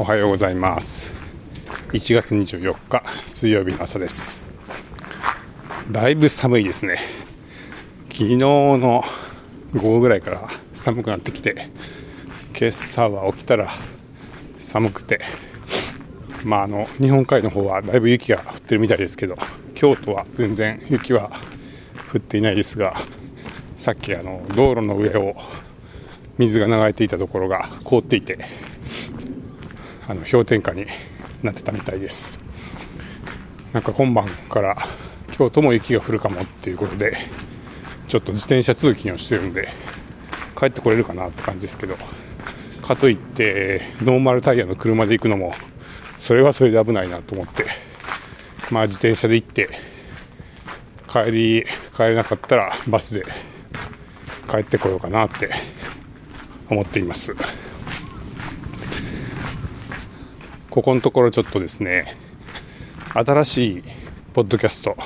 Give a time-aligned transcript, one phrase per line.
[0.00, 1.12] おはようございます。
[1.92, 4.40] 1月24日水曜日の朝です。
[5.90, 7.00] だいぶ寒いですね。
[8.04, 9.04] 昨日の
[9.74, 11.68] 午後ぐらいから寒くなってきて
[12.58, 13.74] 今朝は起きたら
[14.58, 15.20] 寒くて
[16.44, 19.36] まああの日本海の方はだいぶ雪が降ってるみたいですけど
[19.74, 21.30] 京都は全然雪は
[22.10, 23.02] 降っていないですが
[23.76, 25.34] さっきあの道路の上を
[26.38, 28.38] 水が流れていたところが凍っていて
[30.10, 30.86] あの氷点下に
[31.40, 32.40] なってたみたいです。
[33.72, 34.76] なんか今晩から
[35.30, 37.16] 京都も雪が降るかもっていうことで
[38.08, 39.68] ちょっと自転車通勤をしてるんで
[40.58, 41.96] 帰ってこれるかなって感じですけど
[42.82, 45.54] かといってノーマルタイヤの車で行くのも
[46.18, 47.66] それはそれで危ないなと思って
[48.72, 49.70] まあ自転車で行って
[51.06, 53.24] 帰り帰れなかったらバスで
[54.50, 55.52] 帰ってこようかなって
[56.68, 57.36] 思っています。
[60.70, 62.16] ここのところちょっとですね
[63.12, 63.82] 新しい
[64.34, 64.96] ポッドキャスト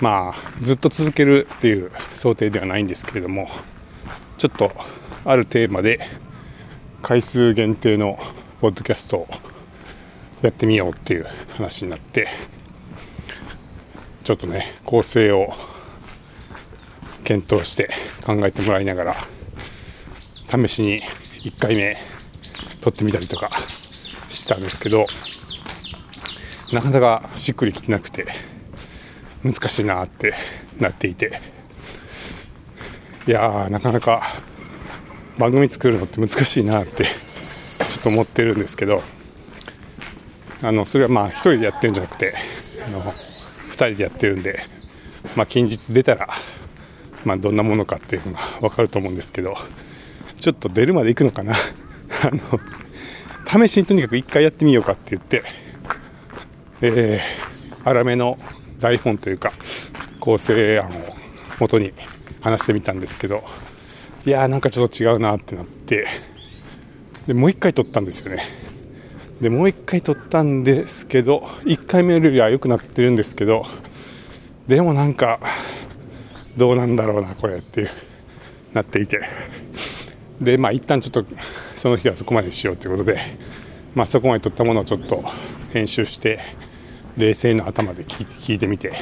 [0.00, 3.48] まあずっと続けるっていう想定ではないんですけれども
[4.38, 4.70] ちょっと
[5.24, 6.00] あるテーマで
[7.02, 8.18] 回数限定の
[8.60, 9.28] ポッドキャストを
[10.42, 12.28] やってみようっていう話になって
[14.22, 15.52] ちょっとね構成を
[17.24, 17.90] 検討して
[18.24, 19.16] 考えてもらいながら
[20.48, 21.02] 試しに
[21.42, 21.96] 1回目
[22.80, 23.50] 撮ってみたりとか
[24.34, 25.06] したんですけど
[26.72, 28.26] なかなかしっくりきてなくて
[29.44, 30.34] 難しいなって
[30.78, 31.40] なっていて
[33.26, 34.22] いやーなかなか
[35.38, 37.10] 番組作るのって難しいなってちょ
[38.00, 39.02] っと思ってるんですけど
[40.62, 42.34] あのそれはまあ1人でやってるんじゃなくて
[42.86, 44.64] あの2人でやってるんで、
[45.36, 46.28] まあ、近日出たら、
[47.24, 49.56] まあ、どんなものかっていうのが分かると思うんですけど
[50.38, 51.54] ちょっと出るまで行くのかな。
[52.22, 52.40] あの
[53.46, 55.42] 試しにとにかく1回やってみようかって言って
[56.80, 58.38] えー、粗めの
[58.80, 59.52] 台本というか
[60.20, 60.92] 構成案を
[61.58, 61.92] 元に
[62.40, 63.42] 話してみたんですけど
[64.26, 66.06] いやーなんかちょっと違うなってなって
[67.26, 68.42] でもう1回撮ったんですよね。
[69.40, 73.64] でもう1回撮ったんですけど1回目よりは良くなってるんですけど
[74.68, 75.40] でもなんか
[76.56, 77.90] どうなんだろうなこれっていう
[78.72, 79.20] なっていて。
[80.40, 81.24] でまあ一旦ちょっと
[81.84, 83.20] その日はそこまでしようということで
[83.94, 85.22] まあそこまで撮ったものをちょっと
[85.74, 86.40] 編集して
[87.18, 88.94] 冷静な頭で聞いてみて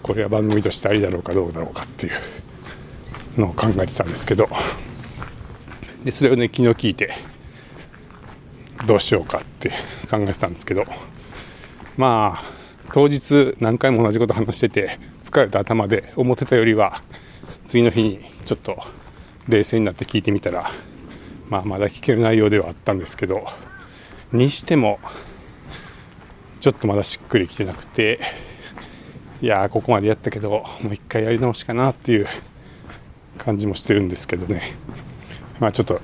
[0.00, 2.10] これは番組としてありだろうかどうだろうかってい
[3.36, 4.48] うのを考えてたんですけど
[6.04, 7.14] でそれをね昨日聞いて
[8.86, 9.70] どうしようかって
[10.08, 10.84] 考えてたんですけど
[11.96, 12.42] まあ
[12.92, 17.02] 当日何回も同じこと話してて疲れた頭で思ってたよりは
[17.64, 18.78] 次の日にちょっと
[19.48, 20.70] 冷静になって聞いてみたら
[21.52, 23.44] まあまだ聞ける内容ではあったんですけど
[24.32, 24.98] にしても
[26.60, 28.20] ちょっとまだしっくりきてなくて
[29.42, 32.26] いやここまでやったけどもう一回やり直しかなっていう
[33.36, 34.62] 感じもしてるんですけどね。
[35.60, 36.00] まあちょっと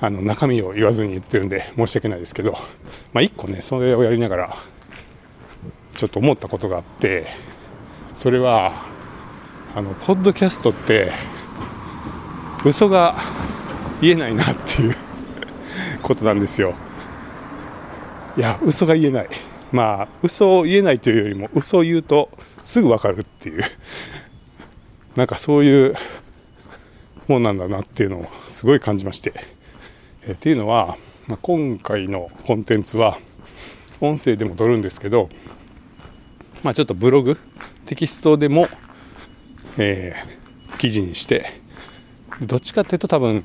[0.00, 2.58] あの中身を言わずに言ってるんで申し訳ないですけど
[3.12, 4.56] まあ一個ねそれをやりながら
[5.94, 7.28] ちょっと思ったことがあって
[8.14, 8.84] それは
[9.76, 11.12] あのポッドキャストって
[12.64, 13.16] 嘘が
[14.00, 14.96] 言えないなっていう
[16.02, 16.74] ことなんですよ。
[18.36, 19.28] いや嘘が言えない。
[19.72, 22.30] まあ嘘を言えないというよりも嘘を言うと
[22.64, 23.62] すぐ分かるっていう。
[25.16, 25.94] なんかそういう
[27.28, 29.32] もんなんだなっていうのをすごい感じまして。
[30.26, 33.18] えっていうのは、まあ、今回のコンテンツは
[34.00, 35.28] 音声でも撮るんですけど
[36.62, 37.38] まあちょっとブログ
[37.86, 38.68] テキストでも、
[39.76, 41.60] えー、記事にして
[42.40, 43.44] どっちかっていうと多分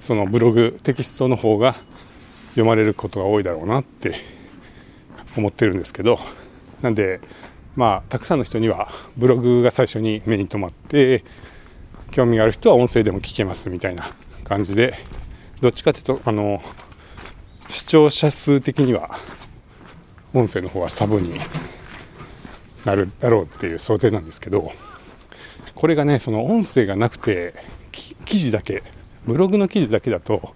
[0.00, 1.76] そのブログテキストの方が
[2.50, 4.16] 読まれることが多いだろうなって
[5.36, 6.18] 思ってるんですけど
[6.82, 7.20] なんで
[7.76, 11.24] まあたくさんの人にはブログが最初に目に留まって
[12.10, 14.10] 興味がある人は音声でも聞けますみたいな
[14.44, 14.94] 感じで
[15.60, 16.60] どっちかっていうとあの
[17.68, 19.16] 視聴者数的には
[20.34, 21.38] 音声の方はサブに
[22.84, 24.72] なるだろうっていう想定なんですけど
[25.74, 27.54] これがねその音声がなくて
[28.24, 28.82] 記事だけ
[29.26, 30.54] ブログの記事だけだと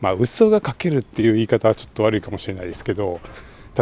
[0.00, 3.20] まあ嘘が書けるっていう言い方はちょっと悪いかもしれないですけど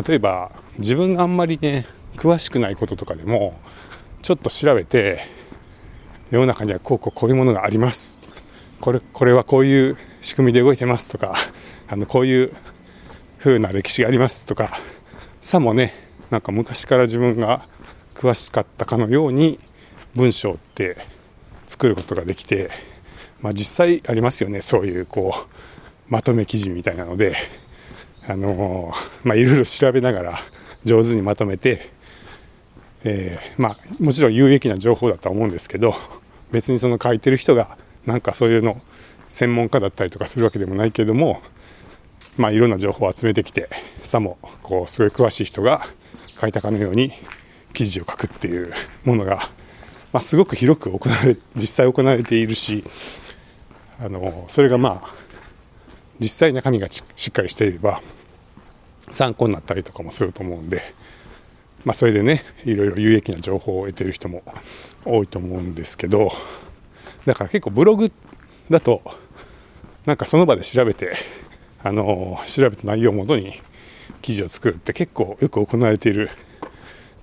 [0.07, 1.87] 例えば自分があんまりね
[2.17, 3.59] 詳しくないこととかでも
[4.23, 5.25] ちょっと調べて
[6.31, 8.19] 世の中にはこうこうこういうものがあります。
[8.81, 11.37] これこれはこういう仕組みで動いてますとか
[11.87, 12.53] あのこういう
[13.39, 14.79] 風な歴史がありますとか
[15.43, 15.93] さもね
[16.31, 17.67] なんか昔から自分が
[18.15, 19.59] 詳しかったかのように
[20.15, 20.97] 文章って
[21.67, 22.71] 作ることができて、
[23.43, 27.37] まあ、実際ありますよねそういうこうまとめ記事みたいなので、
[28.27, 28.93] あの
[29.23, 30.41] まあ、いろいろ調べながら
[30.85, 31.93] 上手にまとめて、
[33.05, 35.95] えー、まあ、もちろん有益な情報だとは思うんですけど、
[36.51, 38.81] 別にその書いてる人が、なんかそういうの、
[39.29, 41.41] 専門家だったりとかするわけでもないけども、
[42.37, 43.69] まあ、いろんな情報を集めてきて、
[44.03, 45.87] さも、こう、すごい詳しい人が
[46.41, 47.13] 書いたかのように
[47.73, 48.73] 記事を書くっていう
[49.05, 49.51] ものが、
[50.13, 52.85] まあ、すごく広く行われ、実際行われているし、
[54.03, 55.15] あの、それがまあ、
[56.19, 58.01] 実際中身がしっかりしていれば、
[59.11, 60.83] 参考になったりとかもすると思うんで、
[61.85, 64.43] まあ、それでね、いろいろ有益な情報を得てる人も
[65.05, 66.33] 多いと思うんですけど、
[67.27, 68.11] だから結構ブログ
[68.71, 69.03] だと、
[70.07, 71.17] なんかその場で調べて、
[71.83, 73.61] あの調べた内容をもとに
[74.21, 76.31] 記事を作るって結構よく行われている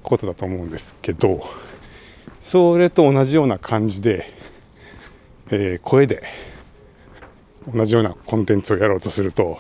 [0.01, 1.47] ことだと思うんですけど、
[2.41, 4.31] それと同じような感じで、
[5.49, 6.23] えー、声で
[7.73, 9.59] 同じようなコンテンツをやろうとすると、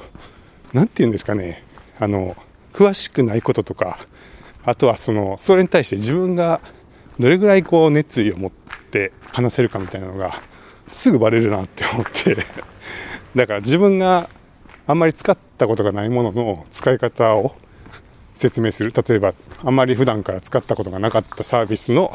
[0.73, 1.63] 何て言うんですかね、
[1.99, 2.35] あの、
[2.73, 3.99] 詳しくないこととか、
[4.63, 6.61] あとはその、それに対して自分が
[7.19, 10.41] どれぐらいこう熱意を持って話せるかみたいなのが
[10.91, 12.37] すぐバレるなって思って。
[13.35, 14.29] だから自分が
[14.85, 17.55] あんまり使ったことがないものの使い方を
[18.35, 18.93] 説明する。
[18.93, 19.33] 例えば
[19.63, 22.13] あんまり普段から使ったことがなかったサービスの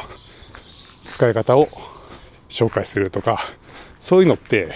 [1.06, 1.68] 使い方を
[2.48, 3.40] 紹介するとか
[3.98, 4.72] そういうのって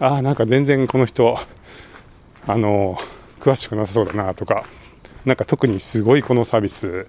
[0.00, 1.38] ああなんか全然この人
[2.46, 2.98] あの
[3.40, 4.66] 詳しくなさそうだなとか
[5.24, 7.06] なんか特にすごいこのサービス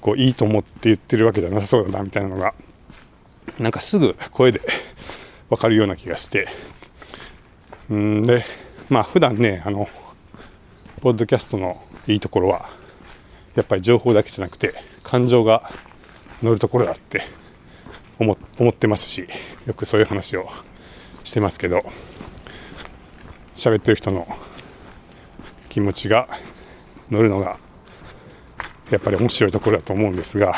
[0.00, 2.54] こういいと思って言ってるわけじゃなさそうだなみたいなのが
[3.58, 4.60] なんかすぐ声で
[5.48, 6.48] わかるような気がして。
[7.88, 8.44] うんで
[8.88, 9.88] まあ普段ねあの
[11.00, 12.68] ポッドキャストのいいところは
[13.54, 15.70] やっぱり情報だけじゃなくて感情が
[16.42, 17.22] 乗るところだって
[18.18, 19.28] 思思ってますし
[19.66, 20.48] よくそういう話を
[21.26, 21.82] してますけど
[23.56, 24.28] 喋ってる人の
[25.68, 26.28] 気持ちが
[27.10, 27.58] 乗るのが
[28.90, 30.54] やっぱり面白いところだと思うんですが、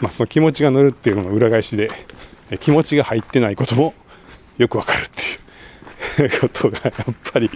[0.00, 1.90] まあ、その気持ちが乗るっていうのの裏返しで
[2.58, 3.94] 気持ちが入ってないことも
[4.58, 7.48] よくわかるっていう ことがやっぱり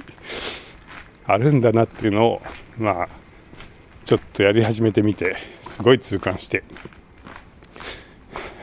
[1.27, 2.43] あるんだなっていうのを
[2.79, 3.09] まあ
[4.05, 6.62] ちょっとやり始めてみてすごい痛感して。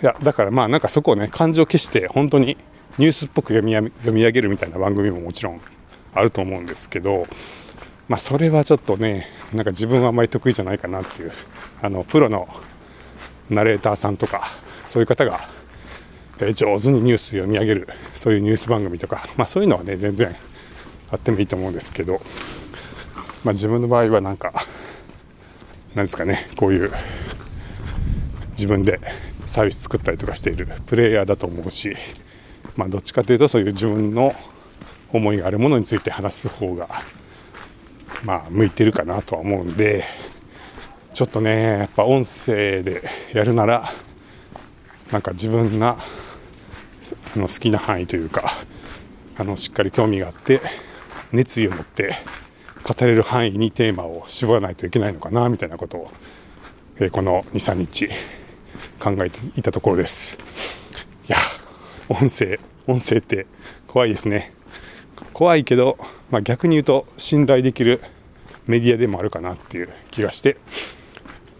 [0.01, 2.57] いやだからまあなんかそこをね感情を消して本当に
[2.97, 5.61] ニュースっぽく読み読み上げるみたいな番組ももちろん
[6.13, 7.27] あると思うんですけど
[8.07, 11.31] まあそれはちょっとねなんか自分はあまり得意じゃないかなっていう
[11.81, 12.47] あのプロの
[13.49, 14.47] ナレーターさんとか
[14.85, 15.49] そういう方が
[16.39, 20.35] え上手にニュース読み上げるそういうニュース番組とか、まあ、そういうのはね全然
[21.11, 22.21] あってもいいと思うんですけど、
[23.43, 24.53] まあ、自分の場合はなんか
[25.95, 26.91] なんですかねこういう
[28.51, 28.99] 自分で
[29.45, 31.95] サービス作ったりとかしているプレイヤーだと思うし、
[32.81, 34.33] まあ、どっちかというとそういう自分の
[35.13, 36.89] 思いがあるものについて話す方が
[38.23, 40.03] まあ向いてるかなとは思うんで
[41.13, 43.91] ちょっとねやっぱ音声でやるなら
[45.11, 45.99] なんか自分が
[47.35, 48.51] あの好きな範囲というか
[49.37, 50.59] あのしっかり興味があって
[51.31, 52.15] 熱意を持って
[52.81, 56.11] 語れる範囲にテーマを絞らないといけないのかなみたいなことを、
[56.95, 58.09] えー、この23日
[58.99, 60.39] 考えていたところです。
[61.29, 61.37] いや
[62.09, 63.45] 音声音声って
[63.87, 64.53] 怖いですね。
[65.33, 65.97] 怖いけど、
[66.29, 68.01] まあ、逆に言うと信頼できる
[68.67, 70.57] メディアでもあるかなっていう気がして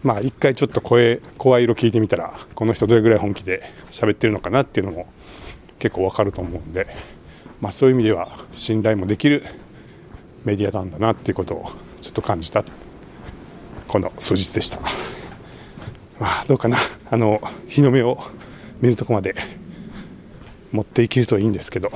[0.02, 5.06] まあ一回ちょっと声声色聞いてみたらこの人どれぐらい本気で喋ってるのかなっていうのも
[5.78, 6.86] 結構わかると思うんで、
[7.60, 9.44] まあ、そういう意味では信頼もできる
[10.44, 11.70] メディアなんだなっていうことを
[12.00, 12.64] ちょっと感じた
[13.86, 14.80] この数日でした。
[16.18, 16.78] まあどうかな。
[17.10, 18.18] あの日の目を
[18.80, 19.34] 見るとこまで
[20.72, 21.90] 持っていけるといいんですけど、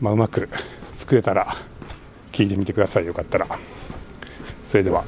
[0.00, 0.48] まあ、うまく
[0.94, 1.56] 作れたら
[2.32, 3.06] 聞いてみてください。
[3.06, 3.46] よかったら。
[4.64, 5.04] それでは。